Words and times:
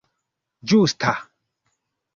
ĝusta 0.71 1.13